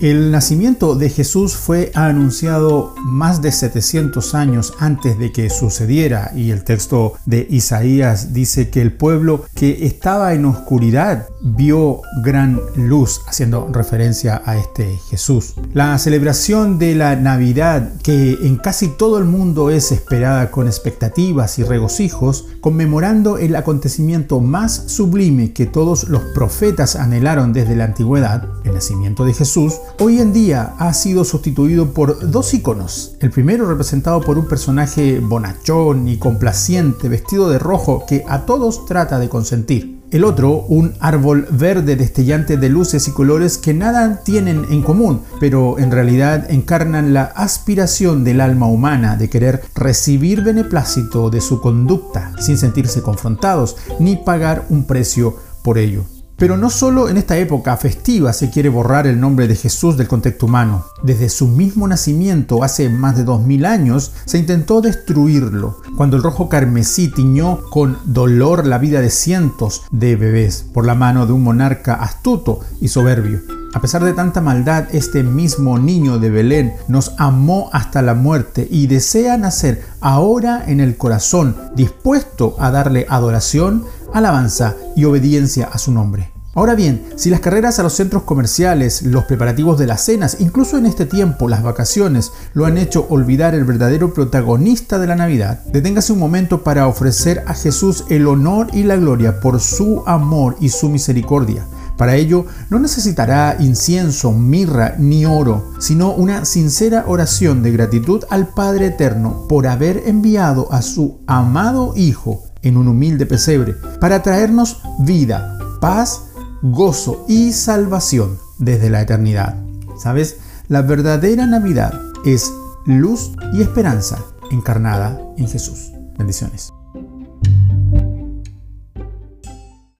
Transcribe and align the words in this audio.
El 0.00 0.32
nacimiento 0.32 0.96
de 0.96 1.08
Jesús 1.08 1.54
fue 1.54 1.92
anunciado 1.94 2.94
más 3.04 3.40
de 3.42 3.52
700 3.52 4.34
años 4.34 4.74
antes 4.80 5.18
de 5.18 5.30
que 5.30 5.48
sucediera 5.50 6.32
y 6.34 6.50
el 6.50 6.64
texto 6.64 7.12
de 7.26 7.46
Isaías 7.48 8.32
dice 8.32 8.70
que 8.70 8.82
el 8.82 8.92
pueblo 8.92 9.44
que 9.54 9.86
estaba 9.86 10.34
en 10.34 10.46
oscuridad 10.46 11.28
vio 11.40 12.00
gran 12.22 12.60
luz, 12.74 13.20
haciendo 13.28 13.68
referencia 13.72 14.42
a 14.44 14.56
este 14.56 14.98
Jesús. 15.10 15.54
La 15.72 15.96
celebración 15.98 16.78
de 16.78 16.94
la 16.96 17.14
Navidad, 17.14 17.92
que 18.02 18.32
en 18.42 18.56
casi 18.56 18.88
todo 18.88 19.18
el 19.18 19.24
mundo 19.24 19.70
es 19.70 19.92
esperada 19.92 20.50
con 20.50 20.66
expectativas 20.66 21.58
y 21.58 21.62
regocijos, 21.62 22.46
conmemorando 22.60 23.38
el 23.38 23.54
acontecimiento 23.54 24.40
más 24.40 24.84
sublime 24.86 25.52
que 25.52 25.66
todos 25.66 26.08
los 26.08 26.22
profetas 26.34 26.96
anhelaron 26.96 27.52
desde 27.52 27.76
la 27.76 27.84
antigüedad, 27.84 28.48
el 28.64 28.74
nacimiento 28.74 29.24
de 29.24 29.34
Jesús, 29.34 29.74
hoy 29.98 30.20
en 30.20 30.32
día 30.32 30.74
ha 30.78 30.92
sido 30.92 31.24
sustituido 31.24 31.92
por 31.92 32.30
dos 32.30 32.54
iconos. 32.54 33.16
El 33.20 33.30
primero 33.30 33.66
representado 33.66 34.20
por 34.20 34.38
un 34.38 34.46
personaje 34.46 35.20
bonachón 35.20 36.08
y 36.08 36.18
complaciente, 36.18 37.08
vestido 37.08 37.48
de 37.48 37.58
rojo, 37.58 38.04
que 38.06 38.24
a 38.28 38.46
todos 38.46 38.86
trata 38.86 39.18
de 39.18 39.28
consentir. 39.28 39.94
El 40.10 40.22
otro, 40.22 40.64
un 40.68 40.94
árbol 41.00 41.48
verde 41.50 41.96
destellante 41.96 42.56
de 42.56 42.68
luces 42.68 43.08
y 43.08 43.10
colores 43.10 43.58
que 43.58 43.74
nada 43.74 44.22
tienen 44.22 44.64
en 44.70 44.82
común, 44.82 45.22
pero 45.40 45.76
en 45.80 45.90
realidad 45.90 46.50
encarnan 46.52 47.12
la 47.12 47.24
aspiración 47.24 48.22
del 48.22 48.40
alma 48.40 48.66
humana 48.66 49.16
de 49.16 49.28
querer 49.28 49.62
recibir 49.74 50.44
beneplácito 50.44 51.30
de 51.30 51.40
su 51.40 51.60
conducta 51.60 52.32
sin 52.38 52.58
sentirse 52.58 53.02
confrontados 53.02 53.76
ni 53.98 54.14
pagar 54.14 54.66
un 54.68 54.84
precio 54.84 55.36
por 55.64 55.78
ello. 55.78 56.04
Pero 56.44 56.58
no 56.58 56.68
solo 56.68 57.08
en 57.08 57.16
esta 57.16 57.38
época 57.38 57.74
festiva 57.78 58.34
se 58.34 58.50
quiere 58.50 58.68
borrar 58.68 59.06
el 59.06 59.18
nombre 59.18 59.48
de 59.48 59.56
Jesús 59.56 59.96
del 59.96 60.08
contexto 60.08 60.44
humano. 60.44 60.84
Desde 61.02 61.30
su 61.30 61.48
mismo 61.48 61.88
nacimiento, 61.88 62.62
hace 62.62 62.90
más 62.90 63.16
de 63.16 63.24
2000 63.24 63.64
años, 63.64 64.12
se 64.26 64.36
intentó 64.36 64.82
destruirlo, 64.82 65.80
cuando 65.96 66.18
el 66.18 66.22
rojo 66.22 66.50
carmesí 66.50 67.08
tiñó 67.08 67.62
con 67.70 67.96
dolor 68.04 68.66
la 68.66 68.76
vida 68.76 69.00
de 69.00 69.08
cientos 69.08 69.84
de 69.90 70.16
bebés 70.16 70.66
por 70.70 70.84
la 70.84 70.94
mano 70.94 71.24
de 71.24 71.32
un 71.32 71.44
monarca 71.44 71.94
astuto 71.94 72.60
y 72.78 72.88
soberbio. 72.88 73.40
A 73.72 73.80
pesar 73.80 74.04
de 74.04 74.12
tanta 74.12 74.42
maldad, 74.42 74.84
este 74.92 75.22
mismo 75.22 75.78
niño 75.78 76.18
de 76.18 76.28
Belén 76.28 76.74
nos 76.88 77.14
amó 77.16 77.70
hasta 77.72 78.02
la 78.02 78.12
muerte 78.12 78.68
y 78.70 78.86
desea 78.86 79.38
nacer 79.38 79.82
ahora 80.02 80.62
en 80.66 80.80
el 80.80 80.98
corazón, 80.98 81.56
dispuesto 81.74 82.54
a 82.58 82.70
darle 82.70 83.06
adoración, 83.08 83.86
alabanza 84.12 84.76
y 84.94 85.06
obediencia 85.06 85.70
a 85.72 85.78
su 85.78 85.90
nombre. 85.90 86.33
Ahora 86.54 86.76
bien, 86.76 87.02
si 87.16 87.30
las 87.30 87.40
carreras 87.40 87.78
a 87.78 87.82
los 87.82 87.94
centros 87.94 88.22
comerciales, 88.22 89.02
los 89.02 89.24
preparativos 89.24 89.76
de 89.78 89.88
las 89.88 90.04
cenas, 90.04 90.36
incluso 90.38 90.78
en 90.78 90.86
este 90.86 91.04
tiempo 91.04 91.48
las 91.48 91.64
vacaciones, 91.64 92.30
lo 92.52 92.64
han 92.64 92.78
hecho 92.78 93.06
olvidar 93.10 93.54
el 93.56 93.64
verdadero 93.64 94.14
protagonista 94.14 95.00
de 95.00 95.08
la 95.08 95.16
Navidad, 95.16 95.64
deténgase 95.66 96.12
un 96.12 96.20
momento 96.20 96.62
para 96.62 96.86
ofrecer 96.86 97.42
a 97.46 97.54
Jesús 97.54 98.04
el 98.08 98.28
honor 98.28 98.68
y 98.72 98.84
la 98.84 98.96
gloria 98.96 99.40
por 99.40 99.60
su 99.60 100.04
amor 100.06 100.56
y 100.60 100.68
su 100.68 100.88
misericordia. 100.88 101.66
Para 101.96 102.16
ello 102.16 102.46
no 102.70 102.78
necesitará 102.78 103.56
incienso, 103.60 104.32
mirra 104.32 104.94
ni 104.98 105.26
oro, 105.26 105.72
sino 105.78 106.12
una 106.12 106.44
sincera 106.44 107.04
oración 107.06 107.62
de 107.62 107.72
gratitud 107.72 108.24
al 108.30 108.48
Padre 108.48 108.86
Eterno 108.86 109.46
por 109.48 109.66
haber 109.66 110.02
enviado 110.06 110.72
a 110.72 110.82
su 110.82 111.18
amado 111.26 111.94
Hijo 111.96 112.42
en 112.62 112.76
un 112.76 112.88
humilde 112.88 113.26
pesebre 113.26 113.74
para 114.00 114.22
traernos 114.22 114.80
vida, 115.00 115.58
paz, 115.80 116.22
gozo 116.64 117.26
y 117.28 117.52
salvación 117.52 118.38
desde 118.58 118.90
la 118.90 119.02
eternidad. 119.02 119.62
¿Sabes? 119.96 120.38
La 120.68 120.82
verdadera 120.82 121.46
Navidad 121.46 121.92
es 122.24 122.52
luz 122.86 123.32
y 123.52 123.62
esperanza 123.62 124.18
encarnada 124.50 125.20
en 125.36 125.46
Jesús. 125.46 125.92
Bendiciones. 126.16 126.72